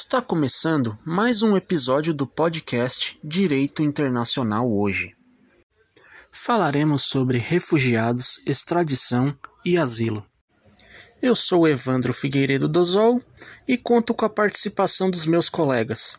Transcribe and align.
Está 0.00 0.22
começando 0.22 0.96
mais 1.04 1.42
um 1.42 1.56
episódio 1.56 2.14
do 2.14 2.24
podcast 2.24 3.18
Direito 3.22 3.82
Internacional 3.82 4.72
hoje. 4.72 5.16
Falaremos 6.30 7.02
sobre 7.02 7.36
refugiados, 7.36 8.40
extradição 8.46 9.36
e 9.66 9.76
asilo. 9.76 10.24
Eu 11.20 11.34
sou 11.34 11.66
Evandro 11.66 12.12
Figueiredo 12.12 12.68
Dosol 12.68 13.20
e 13.66 13.76
conto 13.76 14.14
com 14.14 14.24
a 14.24 14.30
participação 14.30 15.10
dos 15.10 15.26
meus 15.26 15.48
colegas 15.48 16.16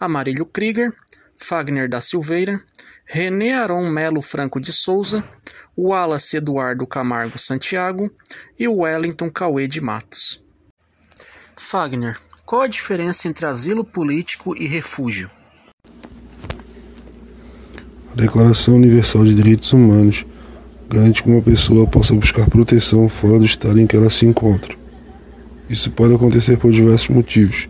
Amarílio 0.00 0.44
Krieger, 0.44 0.92
Fagner 1.36 1.88
da 1.88 2.00
Silveira, 2.00 2.60
René 3.04 3.54
Aron 3.54 3.88
Melo 3.88 4.22
Franco 4.22 4.60
de 4.60 4.72
Souza, 4.72 5.22
Wallace 5.78 6.36
Eduardo 6.36 6.84
Camargo 6.84 7.38
Santiago 7.38 8.12
e 8.58 8.66
Wellington 8.66 9.30
Cauê 9.30 9.68
de 9.68 9.80
Matos. 9.80 10.42
Fagner, 11.56 12.20
qual 12.50 12.62
a 12.62 12.66
diferença 12.66 13.28
entre 13.28 13.46
asilo 13.46 13.84
político 13.84 14.60
e 14.60 14.66
refúgio? 14.66 15.30
A 18.10 18.16
Declaração 18.16 18.74
Universal 18.74 19.24
de 19.24 19.36
Direitos 19.36 19.72
Humanos 19.72 20.26
garante 20.88 21.22
que 21.22 21.30
uma 21.30 21.40
pessoa 21.40 21.86
possa 21.86 22.12
buscar 22.12 22.50
proteção 22.50 23.08
fora 23.08 23.38
do 23.38 23.44
estado 23.44 23.78
em 23.78 23.86
que 23.86 23.94
ela 23.94 24.10
se 24.10 24.26
encontra. 24.26 24.74
Isso 25.68 25.92
pode 25.92 26.12
acontecer 26.12 26.56
por 26.56 26.72
diversos 26.72 27.08
motivos, 27.10 27.68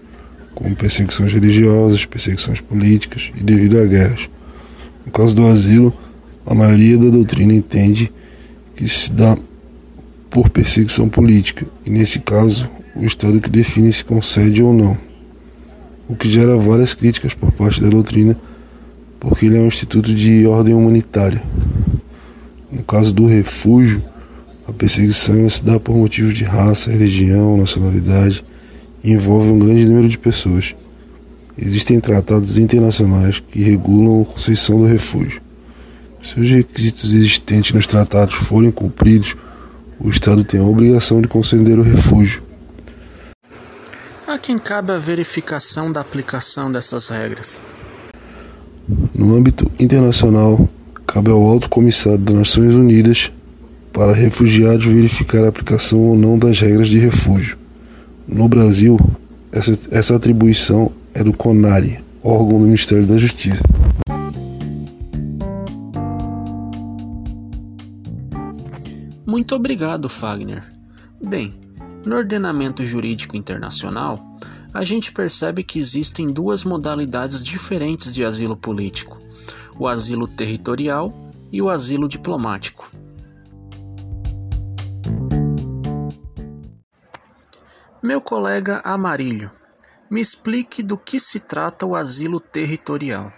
como 0.54 0.74
perseguições 0.74 1.30
religiosas, 1.30 2.06
perseguições 2.06 2.62
políticas 2.62 3.30
e 3.38 3.42
devido 3.42 3.78
a 3.78 3.84
guerras. 3.84 4.30
No 5.04 5.12
caso 5.12 5.36
do 5.36 5.46
asilo, 5.46 5.92
a 6.46 6.54
maioria 6.54 6.96
da 6.96 7.10
doutrina 7.10 7.52
entende 7.52 8.10
que 8.74 8.88
se 8.88 9.12
dá 9.12 9.36
por 10.30 10.48
perseguição 10.48 11.06
política, 11.06 11.66
e 11.84 11.90
nesse 11.90 12.20
caso, 12.20 12.66
o 12.94 13.04
Estado 13.04 13.40
que 13.40 13.48
define 13.48 13.92
se 13.92 14.04
concede 14.04 14.62
ou 14.62 14.72
não, 14.72 14.98
o 16.08 16.16
que 16.16 16.30
gera 16.30 16.56
várias 16.56 16.92
críticas 16.92 17.34
por 17.34 17.52
parte 17.52 17.80
da 17.80 17.88
doutrina, 17.88 18.36
porque 19.18 19.46
ele 19.46 19.56
é 19.56 19.60
um 19.60 19.68
instituto 19.68 20.14
de 20.14 20.46
ordem 20.46 20.74
humanitária. 20.74 21.42
No 22.70 22.82
caso 22.82 23.12
do 23.12 23.26
refúgio, 23.26 24.02
a 24.66 24.72
perseguição 24.72 25.48
se 25.48 25.64
dá 25.64 25.78
por 25.78 25.96
motivos 25.96 26.34
de 26.34 26.44
raça, 26.44 26.90
religião, 26.90 27.56
nacionalidade 27.56 28.44
e 29.02 29.12
envolve 29.12 29.50
um 29.50 29.58
grande 29.58 29.84
número 29.84 30.08
de 30.08 30.18
pessoas. 30.18 30.74
Existem 31.58 32.00
tratados 32.00 32.56
internacionais 32.56 33.42
que 33.50 33.60
regulam 33.60 34.22
a 34.22 34.24
concessão 34.24 34.78
do 34.78 34.86
refúgio. 34.86 35.42
Se 36.22 36.38
os 36.40 36.50
requisitos 36.50 37.12
existentes 37.12 37.72
nos 37.72 37.86
tratados 37.86 38.34
forem 38.34 38.70
cumpridos, 38.70 39.34
o 39.98 40.08
Estado 40.08 40.44
tem 40.44 40.60
a 40.60 40.64
obrigação 40.64 41.20
de 41.20 41.28
conceder 41.28 41.78
o 41.78 41.82
refúgio. 41.82 42.49
A 44.30 44.38
quem 44.38 44.58
cabe 44.58 44.92
a 44.92 44.96
verificação 44.96 45.90
da 45.90 46.00
aplicação 46.00 46.70
dessas 46.70 47.08
regras? 47.08 47.60
No 49.12 49.34
âmbito 49.34 49.68
internacional, 49.76 50.68
cabe 51.04 51.32
ao 51.32 51.42
Alto 51.42 51.68
Comissário 51.68 52.20
das 52.20 52.36
Nações 52.36 52.72
Unidas 52.72 53.32
para 53.92 54.12
refugiados 54.12 54.86
verificar 54.86 55.42
a 55.42 55.48
aplicação 55.48 55.98
ou 55.98 56.16
não 56.16 56.38
das 56.38 56.60
regras 56.60 56.86
de 56.86 56.96
refúgio. 57.00 57.58
No 58.24 58.48
Brasil, 58.48 58.96
essa, 59.50 59.76
essa 59.90 60.14
atribuição 60.14 60.92
é 61.12 61.24
do 61.24 61.32
CONARE, 61.32 61.98
órgão 62.22 62.60
do 62.60 62.66
Ministério 62.66 63.06
da 63.08 63.18
Justiça. 63.18 63.60
Muito 69.26 69.56
obrigado, 69.56 70.08
Fagner. 70.08 70.62
Bem, 71.20 71.52
no 72.04 72.16
ordenamento 72.16 72.84
jurídico 72.84 73.36
internacional, 73.36 74.24
a 74.72 74.84
gente 74.84 75.12
percebe 75.12 75.62
que 75.62 75.78
existem 75.78 76.32
duas 76.32 76.64
modalidades 76.64 77.42
diferentes 77.42 78.14
de 78.14 78.24
asilo 78.24 78.56
político: 78.56 79.20
o 79.78 79.88
asilo 79.88 80.26
territorial 80.28 81.12
e 81.50 81.60
o 81.60 81.68
asilo 81.68 82.08
diplomático. 82.08 82.90
Meu 88.02 88.20
colega 88.20 88.80
Amarílio, 88.82 89.50
me 90.08 90.20
explique 90.20 90.82
do 90.82 90.96
que 90.96 91.20
se 91.20 91.38
trata 91.38 91.84
o 91.84 91.94
asilo 91.94 92.40
territorial. 92.40 93.30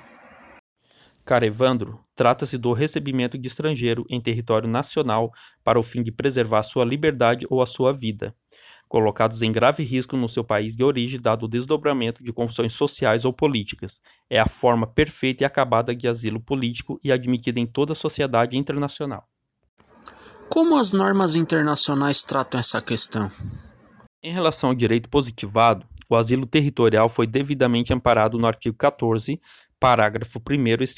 Cara 1.24 1.46
Evandro, 1.46 1.98
trata-se 2.22 2.56
do 2.56 2.72
recebimento 2.72 3.36
de 3.36 3.48
estrangeiro 3.48 4.06
em 4.08 4.20
território 4.20 4.68
nacional 4.68 5.32
para 5.64 5.76
o 5.76 5.82
fim 5.82 6.04
de 6.04 6.12
preservar 6.12 6.62
sua 6.62 6.84
liberdade 6.84 7.44
ou 7.50 7.60
a 7.60 7.66
sua 7.66 7.92
vida, 7.92 8.32
colocados 8.88 9.42
em 9.42 9.50
grave 9.50 9.82
risco 9.82 10.16
no 10.16 10.28
seu 10.28 10.44
país 10.44 10.76
de 10.76 10.84
origem 10.84 11.20
dado 11.20 11.46
o 11.46 11.48
desdobramento 11.48 12.22
de 12.22 12.32
confusões 12.32 12.74
sociais 12.74 13.24
ou 13.24 13.32
políticas. 13.32 14.00
É 14.30 14.38
a 14.38 14.46
forma 14.46 14.86
perfeita 14.86 15.42
e 15.42 15.44
acabada 15.44 15.96
de 15.96 16.06
asilo 16.06 16.38
político 16.38 17.00
e 17.02 17.10
admitida 17.10 17.58
em 17.58 17.66
toda 17.66 17.92
a 17.92 17.96
sociedade 17.96 18.56
internacional. 18.56 19.26
Como 20.48 20.78
as 20.78 20.92
normas 20.92 21.34
internacionais 21.34 22.22
tratam 22.22 22.60
essa 22.60 22.80
questão? 22.80 23.28
Em 24.22 24.30
relação 24.30 24.70
ao 24.70 24.76
direito 24.76 25.10
positivado, 25.10 25.84
o 26.08 26.14
asilo 26.14 26.46
territorial 26.46 27.08
foi 27.08 27.26
devidamente 27.26 27.92
amparado 27.92 28.38
no 28.38 28.46
artigo 28.46 28.76
14, 28.76 29.40
parágrafo 29.82 30.40
1 30.48 30.66
e 30.68 30.76
2 30.76 30.96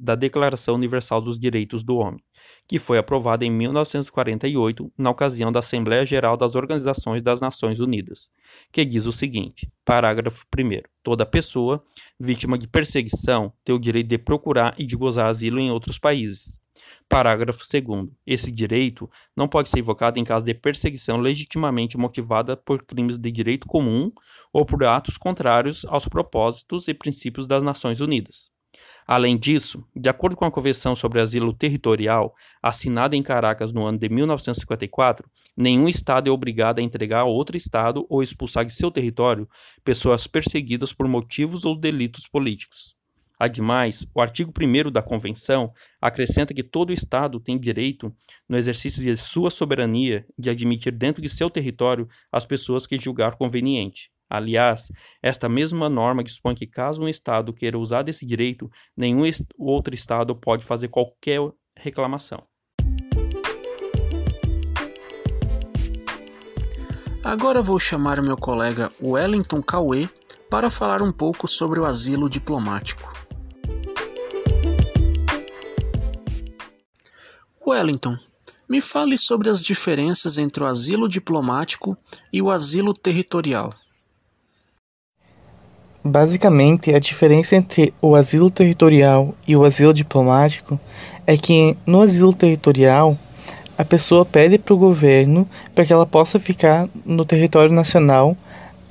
da 0.00 0.16
Declaração 0.16 0.74
Universal 0.74 1.20
dos 1.20 1.38
Direitos 1.38 1.84
do 1.84 1.94
Homem, 1.94 2.20
que 2.66 2.76
foi 2.76 2.98
aprovada 2.98 3.44
em 3.44 3.50
1948 3.52 4.92
na 4.98 5.10
ocasião 5.10 5.52
da 5.52 5.60
Assembleia 5.60 6.04
Geral 6.04 6.36
das 6.36 6.56
Organizações 6.56 7.22
das 7.22 7.40
Nações 7.40 7.78
Unidas, 7.78 8.28
que 8.72 8.84
diz 8.84 9.06
o 9.06 9.12
seguinte: 9.12 9.70
parágrafo 9.84 10.44
1. 10.58 10.82
Toda 11.04 11.24
pessoa 11.24 11.80
vítima 12.18 12.58
de 12.58 12.66
perseguição 12.66 13.52
tem 13.64 13.72
o 13.72 13.78
direito 13.78 14.08
de 14.08 14.18
procurar 14.18 14.74
e 14.76 14.84
de 14.84 14.96
gozar 14.96 15.26
asilo 15.26 15.60
em 15.60 15.70
outros 15.70 15.96
países 15.96 16.65
Parágrafo 17.08 17.62
2. 17.70 18.08
Esse 18.26 18.50
direito 18.50 19.08
não 19.36 19.48
pode 19.48 19.68
ser 19.68 19.78
invocado 19.78 20.18
em 20.18 20.24
caso 20.24 20.44
de 20.44 20.52
perseguição 20.52 21.18
legitimamente 21.18 21.96
motivada 21.96 22.56
por 22.56 22.84
crimes 22.84 23.16
de 23.16 23.30
direito 23.30 23.66
comum 23.66 24.10
ou 24.52 24.66
por 24.66 24.84
atos 24.84 25.16
contrários 25.16 25.84
aos 25.86 26.08
propósitos 26.08 26.88
e 26.88 26.94
princípios 26.94 27.46
das 27.46 27.62
Nações 27.62 28.00
Unidas. 28.00 28.50
Além 29.06 29.38
disso, 29.38 29.86
de 29.94 30.08
acordo 30.08 30.36
com 30.36 30.44
a 30.44 30.50
Convenção 30.50 30.96
sobre 30.96 31.20
Asilo 31.20 31.52
Territorial, 31.52 32.34
assinada 32.60 33.14
em 33.14 33.22
Caracas 33.22 33.72
no 33.72 33.86
ano 33.86 33.98
de 33.98 34.08
1954, 34.08 35.30
nenhum 35.56 35.88
Estado 35.88 36.28
é 36.28 36.32
obrigado 36.32 36.80
a 36.80 36.82
entregar 36.82 37.20
a 37.20 37.24
outro 37.24 37.56
Estado 37.56 38.04
ou 38.10 38.20
expulsar 38.20 38.64
de 38.64 38.72
seu 38.72 38.90
território 38.90 39.48
pessoas 39.84 40.26
perseguidas 40.26 40.92
por 40.92 41.06
motivos 41.06 41.64
ou 41.64 41.78
delitos 41.78 42.26
políticos. 42.26 42.95
Ademais, 43.38 44.06
o 44.14 44.20
artigo 44.20 44.50
1 44.50 44.90
da 44.90 45.02
Convenção 45.02 45.72
acrescenta 46.00 46.54
que 46.54 46.62
todo 46.62 46.92
Estado 46.92 47.38
tem 47.38 47.58
direito, 47.58 48.12
no 48.48 48.56
exercício 48.56 49.02
de 49.02 49.16
sua 49.16 49.50
soberania, 49.50 50.26
de 50.38 50.48
admitir 50.48 50.92
dentro 50.92 51.20
de 51.20 51.28
seu 51.28 51.50
território 51.50 52.08
as 52.32 52.46
pessoas 52.46 52.86
que 52.86 52.98
julgar 52.98 53.36
conveniente. 53.36 54.10
Aliás, 54.28 54.90
esta 55.22 55.48
mesma 55.48 55.88
norma 55.88 56.24
dispõe 56.24 56.54
que, 56.54 56.66
caso 56.66 57.02
um 57.02 57.08
Estado 57.08 57.52
queira 57.52 57.78
usar 57.78 58.02
desse 58.02 58.26
direito, 58.26 58.70
nenhum 58.96 59.22
outro 59.56 59.94
Estado 59.94 60.34
pode 60.34 60.64
fazer 60.64 60.88
qualquer 60.88 61.40
reclamação. 61.76 62.42
Agora 67.22 67.60
vou 67.60 67.78
chamar 67.78 68.22
meu 68.22 68.36
colega 68.36 68.90
Wellington 69.02 69.60
Cauê 69.60 70.08
para 70.48 70.70
falar 70.70 71.02
um 71.02 71.12
pouco 71.12 71.48
sobre 71.48 71.80
o 71.80 71.84
asilo 71.84 72.30
diplomático. 72.30 73.15
Wellington, 77.66 78.16
me 78.68 78.80
fale 78.80 79.18
sobre 79.18 79.48
as 79.48 79.60
diferenças 79.60 80.38
entre 80.38 80.62
o 80.62 80.66
asilo 80.66 81.08
diplomático 81.08 81.96
e 82.32 82.40
o 82.40 82.50
asilo 82.50 82.94
territorial. 82.94 83.74
Basicamente, 86.04 86.94
a 86.94 87.00
diferença 87.00 87.56
entre 87.56 87.92
o 88.00 88.14
asilo 88.14 88.48
territorial 88.48 89.34
e 89.46 89.56
o 89.56 89.64
asilo 89.64 89.92
diplomático 89.92 90.78
é 91.26 91.36
que 91.36 91.76
no 91.84 92.00
asilo 92.00 92.32
territorial 92.32 93.18
a 93.76 93.84
pessoa 93.84 94.24
pede 94.24 94.58
para 94.58 94.72
o 94.72 94.78
governo 94.78 95.48
para 95.74 95.84
que 95.84 95.92
ela 95.92 96.06
possa 96.06 96.38
ficar 96.38 96.88
no 97.04 97.24
território 97.24 97.72
nacional 97.72 98.36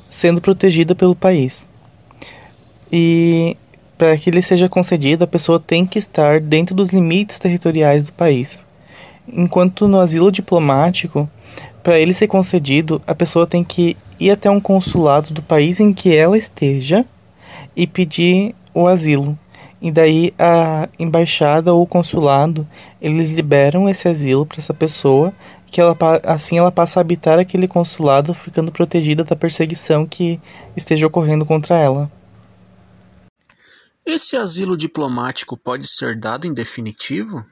sendo 0.10 0.42
protegida 0.42 0.94
pelo 0.94 1.16
país. 1.16 1.66
E 2.92 3.56
para 3.98 4.18
que 4.18 4.30
ele 4.30 4.42
seja 4.42 4.68
concedido, 4.68 5.24
a 5.24 5.28
pessoa 5.28 5.60
tem 5.60 5.86
que 5.86 5.98
estar 5.98 6.42
dentro 6.42 6.76
dos 6.76 6.90
limites 6.90 7.40
territoriais 7.40 8.04
do 8.04 8.14
país. 8.14 8.65
Enquanto 9.28 9.88
no 9.88 10.00
asilo 10.00 10.32
diplomático, 10.32 11.30
para 11.84 12.00
ele 12.00 12.14
ser 12.14 12.28
concedido, 12.28 13.02
a 13.06 13.14
pessoa 13.14 13.46
tem 13.46 13.64
que 13.64 13.96
ir 14.20 14.32
até 14.32 14.50
um 14.50 14.60
consulado 14.60 15.34
do 15.34 15.42
país 15.42 15.80
em 15.80 15.94
que 15.94 16.16
ela 16.16 16.38
esteja 16.38 17.06
e 17.76 17.86
pedir 17.86 18.56
o 18.74 18.88
asilo. 18.88 19.38
E 19.82 19.92
daí 19.92 20.34
a 20.40 20.90
embaixada 20.98 21.74
ou 21.74 21.84
o 21.84 21.88
consulado, 21.88 22.68
eles 23.02 23.30
liberam 23.30 23.90
esse 23.90 24.08
asilo 24.08 24.46
para 24.46 24.58
essa 24.60 24.74
pessoa 24.74 25.34
que 25.70 25.82
ela, 25.82 25.96
assim 26.24 26.58
ela 26.58 26.72
passa 26.72 27.00
a 27.00 27.02
habitar 27.02 27.38
aquele 27.38 27.68
consulado, 27.68 28.34
ficando 28.34 28.72
protegida 28.72 29.24
da 29.24 29.36
perseguição 29.36 30.06
que 30.06 30.40
esteja 30.76 31.06
ocorrendo 31.06 31.46
contra 31.46 31.76
ela. 31.76 32.10
Esse 34.06 34.38
asilo 34.38 34.78
diplomático 34.78 35.58
pode 35.58 35.88
ser 35.88 36.18
dado 36.18 36.48
em 36.48 36.54
definitivo? 36.54 37.44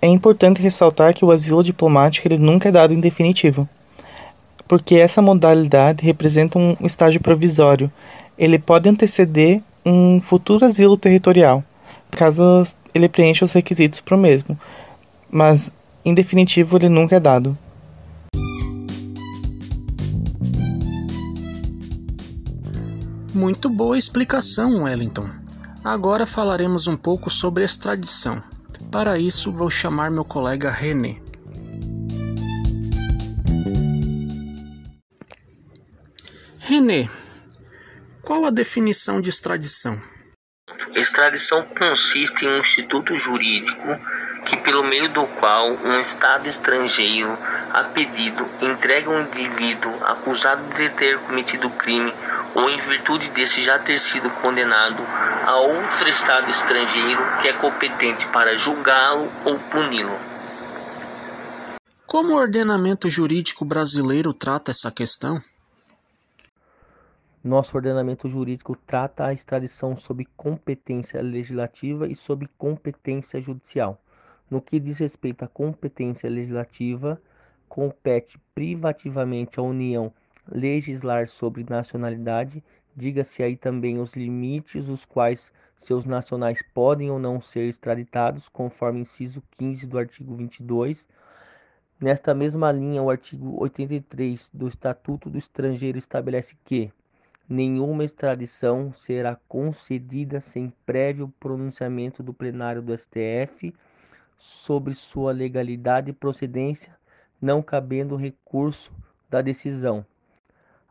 É 0.00 0.08
importante 0.08 0.60
ressaltar 0.60 1.14
que 1.14 1.24
o 1.24 1.30
asilo 1.30 1.64
diplomático 1.64 2.28
ele 2.28 2.38
nunca 2.38 2.68
é 2.68 2.72
dado 2.72 2.92
em 2.92 3.00
definitivo, 3.00 3.68
porque 4.68 4.96
essa 4.96 5.22
modalidade 5.22 6.04
representa 6.04 6.58
um 6.58 6.76
estágio 6.80 7.20
provisório. 7.20 7.90
Ele 8.38 8.58
pode 8.58 8.88
anteceder 8.88 9.62
um 9.84 10.20
futuro 10.20 10.64
asilo 10.64 10.96
territorial, 10.96 11.64
caso 12.10 12.64
ele 12.94 13.08
preencha 13.08 13.44
os 13.44 13.52
requisitos 13.52 14.00
para 14.00 14.16
o 14.16 14.20
mesmo, 14.20 14.58
mas 15.30 15.70
em 16.04 16.14
definitivo 16.14 16.76
ele 16.76 16.88
nunca 16.88 17.16
é 17.16 17.20
dado. 17.20 17.56
Muito 23.34 23.68
boa 23.68 23.98
explicação, 23.98 24.84
Wellington. 24.84 25.28
Agora 25.84 26.26
falaremos 26.26 26.86
um 26.86 26.96
pouco 26.96 27.28
sobre 27.28 27.64
extradição. 27.64 28.42
Para 28.90 29.18
isso, 29.18 29.52
vou 29.52 29.70
chamar 29.70 30.10
meu 30.10 30.24
colega 30.24 30.70
René. 30.70 31.20
René, 36.60 37.08
qual 38.22 38.44
a 38.44 38.50
definição 38.50 39.20
de 39.20 39.28
extradição? 39.28 40.00
Extradição 40.94 41.62
consiste 41.62 42.44
em 42.44 42.48
um 42.48 42.58
instituto 42.58 43.16
jurídico 43.16 43.86
que, 44.46 44.56
pelo 44.56 44.84
meio 44.84 45.08
do 45.08 45.26
qual 45.26 45.72
um 45.72 46.00
Estado 46.00 46.48
estrangeiro, 46.48 47.36
a 47.72 47.84
pedido, 47.84 48.48
entrega 48.62 49.10
um 49.10 49.22
indivíduo 49.22 49.92
acusado 50.04 50.62
de 50.74 50.88
ter 50.90 51.18
cometido 51.18 51.68
crime 51.70 52.12
ou 52.56 52.70
em 52.70 52.80
virtude 52.80 53.28
desse 53.30 53.62
já 53.62 53.78
ter 53.78 53.98
sido 54.00 54.30
condenado 54.40 55.02
a 55.46 55.56
outro 55.56 56.08
Estado 56.08 56.50
estrangeiro 56.50 57.22
que 57.42 57.48
é 57.48 57.52
competente 57.52 58.26
para 58.28 58.56
julgá-lo 58.56 59.30
ou 59.44 59.58
puni-lo. 59.70 60.16
Como 62.06 62.32
o 62.32 62.36
ordenamento 62.36 63.10
jurídico 63.10 63.64
brasileiro 63.64 64.32
trata 64.32 64.70
essa 64.70 64.90
questão? 64.90 65.42
Nosso 67.44 67.76
ordenamento 67.76 68.28
jurídico 68.28 68.76
trata 68.86 69.26
a 69.26 69.32
extradição 69.32 69.96
sob 69.96 70.26
competência 70.36 71.22
legislativa 71.22 72.08
e 72.08 72.16
sob 72.16 72.48
competência 72.56 73.40
judicial. 73.40 74.00
No 74.50 74.60
que 74.62 74.80
diz 74.80 74.98
respeito 74.98 75.44
à 75.44 75.48
competência 75.48 76.30
legislativa, 76.30 77.20
compete 77.68 78.38
privativamente 78.54 79.60
à 79.60 79.62
União 79.62 80.12
legislar 80.50 81.28
sobre 81.28 81.64
nacionalidade, 81.68 82.62
diga-se 82.94 83.42
aí 83.42 83.56
também 83.56 83.98
os 83.98 84.14
limites 84.14 84.88
os 84.88 85.04
quais 85.04 85.52
seus 85.78 86.04
nacionais 86.04 86.62
podem 86.74 87.10
ou 87.10 87.18
não 87.18 87.40
ser 87.40 87.68
extraditados, 87.68 88.48
conforme 88.48 89.00
inciso 89.00 89.42
15 89.52 89.86
do 89.86 89.98
artigo 89.98 90.34
22. 90.34 91.06
Nesta 92.00 92.34
mesma 92.34 92.70
linha, 92.72 93.02
o 93.02 93.10
artigo 93.10 93.60
83 93.62 94.50
do 94.52 94.68
Estatuto 94.68 95.30
do 95.30 95.38
Estrangeiro 95.38 95.98
estabelece 95.98 96.56
que 96.64 96.92
nenhuma 97.48 98.04
extradição 98.04 98.92
será 98.92 99.38
concedida 99.48 100.40
sem 100.40 100.72
prévio 100.84 101.32
pronunciamento 101.40 102.22
do 102.22 102.34
plenário 102.34 102.82
do 102.82 102.96
STF 102.96 103.72
sobre 104.36 104.94
sua 104.94 105.32
legalidade 105.32 106.10
e 106.10 106.14
procedência, 106.14 106.94
não 107.40 107.62
cabendo 107.62 108.16
recurso 108.16 108.92
da 109.30 109.40
decisão. 109.40 110.04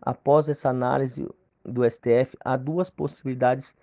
Após 0.05 0.47
essa 0.47 0.69
análise 0.69 1.27
do 1.63 1.83
STF, 1.83 2.37
há 2.45 2.55
duas 2.55 2.91
possibilidades 2.91 3.73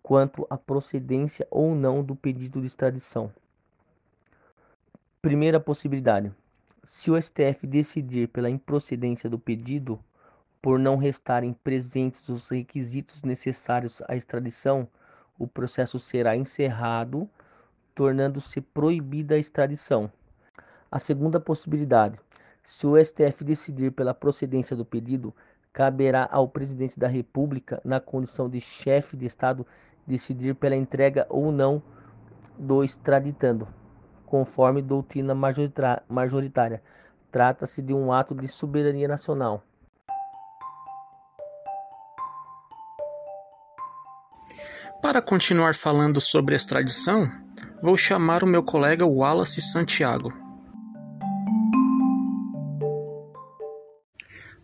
quanto 0.00 0.46
à 0.48 0.56
procedência 0.56 1.44
ou 1.50 1.74
não 1.74 2.04
do 2.04 2.14
pedido 2.14 2.60
de 2.60 2.68
extradição. 2.68 3.32
Primeira 5.20 5.58
possibilidade: 5.58 6.32
se 6.84 7.10
o 7.10 7.20
STF 7.20 7.66
decidir 7.66 8.28
pela 8.28 8.48
improcedência 8.48 9.28
do 9.28 9.40
pedido, 9.40 9.98
por 10.60 10.78
não 10.78 10.96
restarem 10.96 11.52
presentes 11.52 12.28
os 12.28 12.48
requisitos 12.48 13.22
necessários 13.22 14.00
à 14.06 14.14
extradição, 14.14 14.86
o 15.36 15.48
processo 15.48 15.98
será 15.98 16.36
encerrado, 16.36 17.28
tornando-se 17.92 18.60
proibida 18.60 19.34
a 19.34 19.38
extradição. 19.38 20.12
A 20.88 21.00
segunda 21.00 21.40
possibilidade: 21.40 22.20
se 22.64 22.86
o 22.86 22.96
STF 22.96 23.42
decidir 23.42 23.90
pela 23.90 24.14
procedência 24.14 24.76
do 24.76 24.84
pedido, 24.84 25.34
caberá 25.72 26.28
ao 26.30 26.46
presidente 26.48 26.98
da 26.98 27.08
República, 27.08 27.80
na 27.84 27.98
condição 27.98 28.48
de 28.48 28.60
chefe 28.60 29.16
de 29.16 29.26
Estado, 29.26 29.66
decidir 30.06 30.54
pela 30.54 30.76
entrega 30.76 31.26
ou 31.28 31.50
não 31.50 31.82
do 32.58 32.84
extraditando, 32.84 33.66
conforme 34.26 34.82
doutrina 34.82 35.34
majoritária. 35.34 36.82
Trata-se 37.30 37.80
de 37.80 37.94
um 37.94 38.12
ato 38.12 38.34
de 38.34 38.46
soberania 38.46 39.08
nacional. 39.08 39.62
Para 45.00 45.20
continuar 45.20 45.74
falando 45.74 46.20
sobre 46.20 46.54
extradição, 46.54 47.28
vou 47.82 47.96
chamar 47.96 48.44
o 48.44 48.46
meu 48.46 48.62
colega 48.62 49.04
Wallace 49.04 49.60
Santiago. 49.60 50.32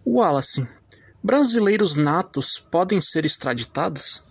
Wallace, 0.06 0.66
Brasileiros 1.22 1.96
natos 1.96 2.60
podem 2.60 3.00
ser 3.00 3.24
extraditados? 3.24 4.22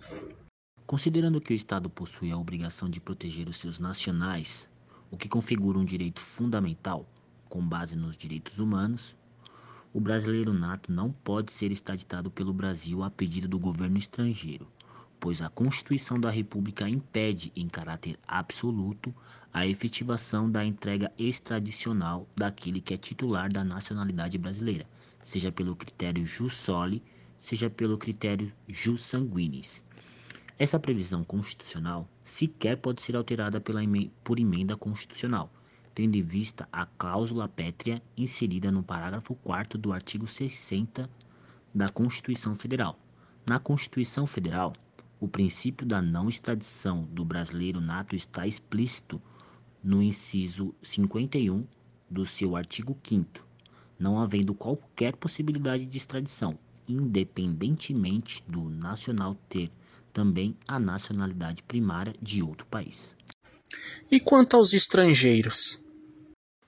Considerando 0.86 1.38
que 1.38 1.52
o 1.52 1.56
Estado 1.56 1.90
possui 1.90 2.32
a 2.32 2.38
obrigação 2.38 2.88
de 2.88 2.98
proteger 2.98 3.46
os 3.46 3.56
seus 3.56 3.78
nacionais, 3.78 4.66
o 5.10 5.16
que 5.16 5.28
configura 5.28 5.78
um 5.78 5.84
direito 5.84 6.18
fundamental, 6.18 7.06
com 7.46 7.60
base 7.60 7.94
nos 7.94 8.16
direitos 8.16 8.58
humanos, 8.58 9.14
o 9.92 10.00
brasileiro 10.00 10.54
nato 10.54 10.90
não 10.90 11.12
pode 11.12 11.52
ser 11.52 11.70
extraditado 11.70 12.30
pelo 12.30 12.54
Brasil 12.54 13.02
a 13.02 13.10
pedido 13.10 13.46
do 13.46 13.58
governo 13.58 13.98
estrangeiro, 13.98 14.66
pois 15.20 15.42
a 15.42 15.48
Constituição 15.48 16.20
da 16.20 16.30
República 16.30 16.88
impede, 16.88 17.52
em 17.56 17.68
caráter 17.68 18.18
absoluto, 18.26 19.14
a 19.52 19.66
efetivação 19.66 20.50
da 20.50 20.64
entrega 20.64 21.12
extradicional 21.18 22.26
daquele 22.36 22.80
que 22.80 22.94
é 22.94 22.96
titular 22.96 23.52
da 23.52 23.64
nacionalidade 23.64 24.38
brasileira 24.38 24.86
seja 25.28 25.52
pelo 25.52 25.76
critério 25.76 26.26
jus 26.26 26.54
soli, 26.54 27.02
seja 27.38 27.68
pelo 27.68 27.98
critério 27.98 28.50
jus 28.66 29.02
sanguinis. 29.02 29.84
Essa 30.58 30.80
previsão 30.80 31.22
constitucional 31.22 32.08
sequer 32.24 32.78
pode 32.78 33.02
ser 33.02 33.14
alterada 33.14 33.60
pela, 33.60 33.80
por 34.24 34.38
emenda 34.38 34.74
constitucional, 34.74 35.52
tendo 35.94 36.16
em 36.16 36.22
vista 36.22 36.66
a 36.72 36.86
cláusula 36.86 37.46
pétrea 37.46 38.02
inserida 38.16 38.72
no 38.72 38.82
parágrafo 38.82 39.34
4 39.34 39.78
do 39.78 39.92
artigo 39.92 40.26
60 40.26 41.10
da 41.74 41.90
Constituição 41.90 42.54
Federal. 42.54 42.98
Na 43.46 43.58
Constituição 43.58 44.26
Federal, 44.26 44.72
o 45.20 45.28
princípio 45.28 45.86
da 45.86 46.00
não 46.00 46.28
extradição 46.28 47.04
do 47.04 47.24
brasileiro 47.24 47.80
nato 47.80 48.14
está 48.14 48.46
explícito 48.46 49.20
no 49.82 50.02
inciso 50.02 50.74
51 50.82 51.66
do 52.10 52.24
seu 52.24 52.56
artigo 52.56 52.96
5 53.02 53.48
não 53.98 54.20
havendo 54.20 54.54
qualquer 54.54 55.16
possibilidade 55.16 55.84
de 55.84 55.98
extradição, 55.98 56.58
independentemente 56.88 58.44
do 58.46 58.68
nacional 58.70 59.34
ter 59.48 59.70
também 60.12 60.56
a 60.66 60.78
nacionalidade 60.78 61.62
primária 61.62 62.14
de 62.22 62.42
outro 62.42 62.66
país. 62.66 63.16
E 64.10 64.20
quanto 64.20 64.56
aos 64.56 64.72
estrangeiros? 64.72 65.82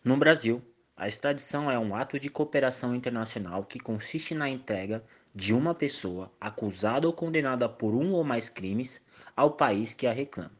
No 0.04 0.16
Brasil, 0.16 0.62
a 0.96 1.08
extradição 1.08 1.70
é 1.70 1.78
um 1.78 1.94
ato 1.94 2.18
de 2.18 2.28
cooperação 2.28 2.94
internacional 2.94 3.64
que 3.64 3.78
consiste 3.78 4.34
na 4.34 4.48
entrega 4.48 5.04
de 5.34 5.54
uma 5.54 5.74
pessoa 5.74 6.32
acusada 6.40 7.06
ou 7.06 7.12
condenada 7.12 7.68
por 7.68 7.94
um 7.94 8.12
ou 8.12 8.24
mais 8.24 8.48
crimes 8.48 9.00
ao 9.36 9.52
país 9.52 9.94
que 9.94 10.06
a 10.06 10.12
reclama. 10.12 10.58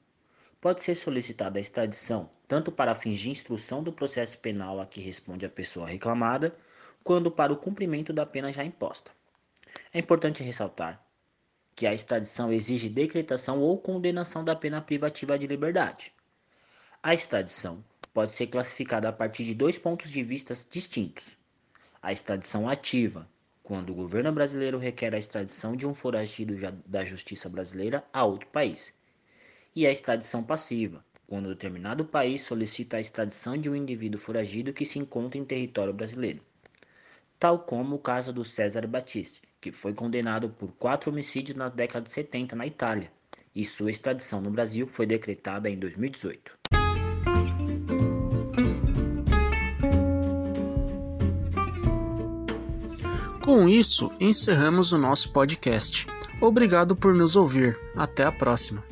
Pode 0.60 0.82
ser 0.82 0.94
solicitada 0.94 1.58
a 1.58 1.62
extradição 1.62 2.30
tanto 2.50 2.72
para 2.72 2.96
fins 2.96 3.20
de 3.20 3.30
instrução 3.30 3.80
do 3.80 3.92
processo 3.92 4.36
penal 4.36 4.80
a 4.80 4.84
que 4.84 5.00
responde 5.00 5.46
a 5.46 5.48
pessoa 5.48 5.86
reclamada, 5.86 6.52
quando 7.04 7.30
para 7.30 7.52
o 7.52 7.56
cumprimento 7.56 8.12
da 8.12 8.26
pena 8.26 8.52
já 8.52 8.64
imposta. 8.64 9.12
É 9.94 10.00
importante 10.00 10.42
ressaltar 10.42 11.00
que 11.76 11.86
a 11.86 11.94
extradição 11.94 12.52
exige 12.52 12.88
decretação 12.88 13.60
ou 13.60 13.78
condenação 13.78 14.44
da 14.44 14.56
pena 14.56 14.82
privativa 14.82 15.38
de 15.38 15.46
liberdade. 15.46 16.12
A 17.00 17.14
extradição 17.14 17.84
pode 18.12 18.32
ser 18.32 18.48
classificada 18.48 19.08
a 19.08 19.12
partir 19.12 19.44
de 19.44 19.54
dois 19.54 19.78
pontos 19.78 20.10
de 20.10 20.20
vista 20.24 20.52
distintos. 20.68 21.36
A 22.02 22.10
extradição 22.12 22.68
ativa, 22.68 23.28
quando 23.70 23.90
o 23.90 23.94
governo 23.94 24.32
brasileiro 24.32 24.78
requer 24.78 25.14
a 25.14 25.18
extradição 25.18 25.76
de 25.76 25.86
um 25.86 25.94
foragido 25.94 26.56
da 26.84 27.04
justiça 27.04 27.48
brasileira 27.48 28.04
a 28.12 28.24
outro 28.24 28.48
país, 28.48 28.92
e 29.76 29.86
a 29.86 29.92
extradição 29.92 30.42
passiva, 30.42 31.04
quando 31.28 31.50
determinado 31.50 32.04
país 32.04 32.42
solicita 32.42 32.96
a 32.96 33.00
extradição 33.00 33.56
de 33.56 33.70
um 33.70 33.76
indivíduo 33.76 34.18
foragido 34.18 34.72
que 34.72 34.84
se 34.84 34.98
encontra 34.98 35.38
em 35.38 35.44
território 35.44 35.92
brasileiro. 35.92 36.42
Tal 37.38 37.60
como 37.60 37.94
o 37.94 38.00
caso 38.00 38.32
do 38.32 38.44
César 38.44 38.88
Battisti, 38.88 39.42
que 39.60 39.70
foi 39.70 39.94
condenado 39.94 40.50
por 40.50 40.72
quatro 40.72 41.12
homicídios 41.12 41.56
na 41.56 41.68
década 41.68 42.06
de 42.06 42.10
70 42.10 42.56
na 42.56 42.66
Itália, 42.66 43.12
e 43.54 43.64
sua 43.64 43.92
extradição 43.92 44.40
no 44.40 44.50
Brasil 44.50 44.88
foi 44.88 45.06
decretada 45.06 45.70
em 45.70 45.78
2018. 45.78 46.59
Com 53.50 53.68
isso, 53.68 54.12
encerramos 54.20 54.92
o 54.92 54.96
nosso 54.96 55.32
podcast. 55.32 56.06
Obrigado 56.40 56.94
por 56.94 57.12
nos 57.16 57.34
ouvir. 57.34 57.76
Até 57.96 58.24
a 58.24 58.30
próxima. 58.30 58.84